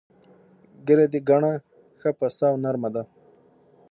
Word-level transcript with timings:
ږیره 0.85 1.05
دې 1.13 1.19
ګڼه، 1.29 1.53
ښه 1.99 2.09
پسته 2.19 2.45
او 2.51 2.55
نر 2.63 2.75
مه 2.81 2.89
ده. 2.95 3.03